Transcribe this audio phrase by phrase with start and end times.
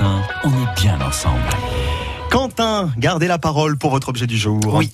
[0.00, 1.42] matin, on est bien ensemble.
[2.30, 4.60] Quentin, gardez la parole pour votre objet du jour.
[4.74, 4.92] Oui.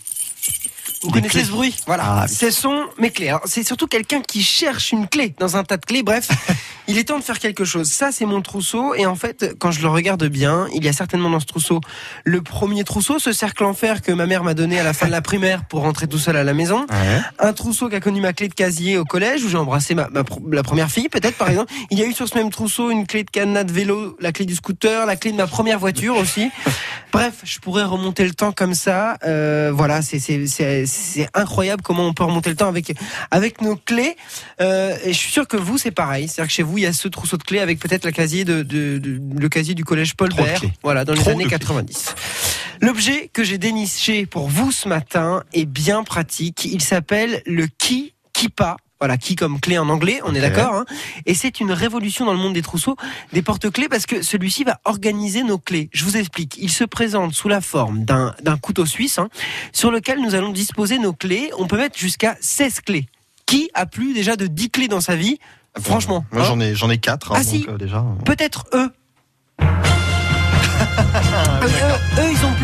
[1.03, 1.45] Vous Des connaissez clés.
[1.45, 1.75] ce bruit?
[1.87, 2.03] Voilà.
[2.07, 2.35] Ah, oui.
[2.35, 3.29] Ce sont mes clés.
[3.29, 6.03] Alors, C'est surtout quelqu'un qui cherche une clé dans un tas de clés.
[6.03, 6.29] Bref,
[6.89, 7.89] il est temps de faire quelque chose.
[7.89, 8.95] Ça, c'est mon trousseau.
[8.95, 11.81] Et en fait, quand je le regarde bien, il y a certainement dans ce trousseau
[12.25, 15.07] le premier trousseau, ce cercle en fer que ma mère m'a donné à la fin
[15.07, 16.87] de la primaire pour rentrer tout seul à la maison.
[16.91, 17.21] Ouais.
[17.39, 20.09] Un trousseau qui a connu ma clé de casier au collège où j'ai embrassé ma,
[20.13, 21.73] la première fille, peut-être par exemple.
[21.91, 24.33] Il y a eu sur ce même trousseau une clé de cadenas de vélo, la
[24.33, 26.51] clé du scooter, la clé de ma première voiture aussi.
[27.15, 29.17] Bref, je pourrais remonter le temps comme ça.
[29.25, 32.93] Euh, voilà, c'est incroyable comment on peut remonter le temps avec
[33.31, 34.17] avec nos clés.
[34.61, 36.27] Euh, et je suis sûr que vous c'est pareil.
[36.29, 38.45] C'est-à-dire que chez vous il y a ce trousseau de clés avec peut-être la casier
[38.45, 40.61] de, de, de- le casier du collège Paul Bert.
[40.83, 41.59] Voilà, dans les années de clés.
[41.59, 42.15] 90.
[42.81, 46.65] L'objet que j'ai déniché pour vous ce matin est bien pratique.
[46.65, 48.77] Il s'appelle le Ki Kipa.
[49.01, 50.75] Voilà, qui comme clé en anglais, on est d'accord.
[50.75, 50.85] hein.
[51.27, 52.97] Et c'est une révolution dans le monde des trousseaux,
[53.33, 55.91] des porte-clés, parce que celui-ci va organiser nos clés.
[55.93, 56.57] Je vous explique.
[56.59, 59.29] Il se présente sous la forme d'un couteau suisse, hein,
[59.73, 61.51] sur lequel nous allons disposer nos clés.
[61.59, 63.07] On peut mettre jusqu'à 16 clés.
[63.47, 65.39] Qui a plus déjà de 10 clés dans sa vie?
[65.79, 66.25] Franchement.
[66.31, 67.33] Moi hein j'en ai j'en ai quatre.
[67.35, 67.67] Ah, si.
[67.69, 68.05] euh, déjà.
[68.25, 68.91] Peut-être eux,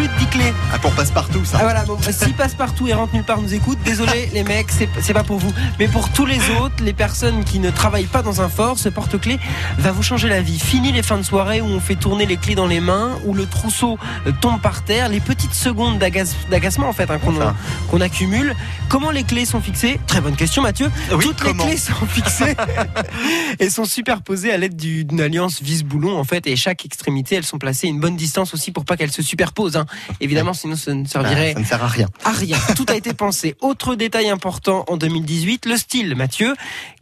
[0.00, 0.52] plus de 10 clés.
[0.72, 1.58] Ah pour passe partout ça.
[1.60, 4.68] Ah voilà, bon, bah, si Passepartout et Rentre Nulle Part nous écoutent, désolé les mecs,
[4.70, 5.52] c'est pas pour vous.
[5.78, 8.88] Mais pour tous les autres, les personnes qui ne travaillent pas dans un fort, ce
[8.88, 9.38] porte-clés
[9.78, 10.58] va vous changer la vie.
[10.58, 13.34] Fini les fins de soirée où on fait tourner les clés dans les mains, où
[13.34, 17.36] le trousseau euh, tombe par terre, les petites secondes d'agace- d'agacement en fait hein, qu'on
[17.36, 18.00] Enfin.
[18.00, 18.54] accumule.
[18.88, 20.00] Comment les clés sont fixées?
[20.06, 20.90] Très bonne question Mathieu.
[21.12, 21.64] Oui, Toutes comment?
[21.64, 22.56] les clés sont fixées
[23.58, 27.44] et sont superposées à l'aide du- d'une alliance vis-boulon en fait et chaque extrémité elles
[27.44, 29.76] sont placées à une bonne distance aussi pour pas qu'elles se superposent.
[29.76, 29.86] hein.
[30.20, 32.08] Évidemment sinon ça ne servirait ça ne sert à rien.
[32.24, 32.58] à rien.
[32.76, 33.56] Tout a été pensé.
[33.60, 36.14] Autre détail important en 2018, le style.
[36.14, 36.54] Mathieu,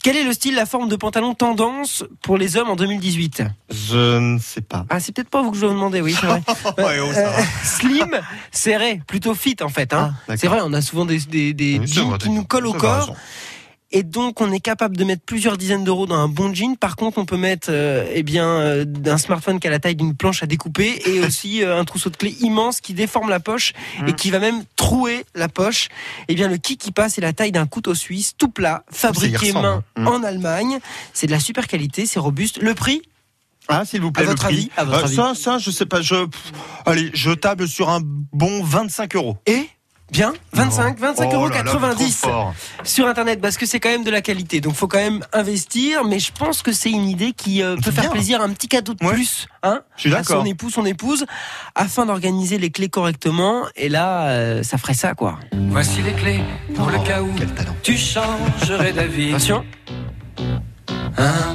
[0.02, 4.18] quel est le style, la forme de pantalon tendance pour les hommes en 2018 Je
[4.18, 4.86] ne sais pas.
[4.90, 6.42] Ah, c'est peut-être pas vous que je dois vous demander, oui, c'est vrai.
[6.78, 7.28] Ouais, oh, ça.
[7.38, 8.20] Euh, slim,
[8.52, 9.92] serré, plutôt fit en fait.
[9.92, 10.14] Hein.
[10.28, 12.66] Ah, c'est vrai, on a souvent des, des, des Oui, jeans vrai, qui nous collent
[12.66, 13.00] au corps.
[13.00, 13.16] raison.
[13.90, 16.76] Et donc, on est capable de mettre plusieurs dizaines d'euros dans un bon jean.
[16.76, 19.96] Par contre, on peut mettre euh, eh bien euh, un smartphone qui a la taille
[19.96, 23.40] d'une planche à découper et aussi euh, un trousseau de clés immense qui déforme la
[23.40, 23.72] poche
[24.06, 25.88] et qui va même trouer la poche.
[26.28, 29.52] Eh bien, le kit qui passe est la taille d'un couteau suisse, tout plat, fabriqué
[29.54, 30.06] main Mm.
[30.06, 30.78] en Allemagne.
[31.14, 32.58] C'est de la super qualité, c'est robuste.
[32.62, 33.00] Le prix?
[33.68, 34.54] Ah, s'il vous plaît, À le votre prix.
[34.54, 36.00] avis À votre Euh, avis Ça, ça, je sais pas.
[36.02, 36.52] Je, pff,
[36.86, 39.36] allez, je table sur un bon 25 euros.
[39.46, 39.66] est
[40.10, 42.54] bien 25, 25 Oh euros là là, 90 trop fort.
[42.82, 44.60] sur internet parce que c'est quand même de la qualité.
[44.60, 47.90] Donc faut quand même investir, mais je pense que c'est une idée qui euh, peut
[47.90, 48.10] faire bien.
[48.12, 49.14] plaisir, un petit cadeau de Ouais.
[49.14, 51.26] plus, hein, Je suis à son époux, son épouse,
[51.74, 53.64] afin d'organiser les clés correctement.
[53.76, 55.38] Et là, euh, ça ferait ça, quoi.
[55.70, 56.40] Voici les clés
[56.74, 57.30] pour le cas où
[57.82, 59.28] tu changerais d'avis.
[59.30, 59.64] Attention.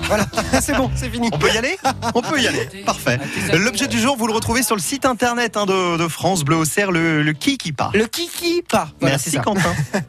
[0.07, 0.25] Voilà,
[0.61, 1.29] c'est bon, c'est fini.
[1.31, 1.77] On peut y aller?
[2.13, 2.65] On peut y aller.
[2.85, 3.19] Parfait.
[3.53, 6.57] L'objet du jour, vous le retrouvez sur le site internet hein, de, de France Bleu
[6.57, 7.91] Auxerre, le, le qui qui part.
[7.93, 8.89] Le kiki pas.
[8.99, 9.41] Voilà, Merci ça.
[9.41, 9.73] Quentin.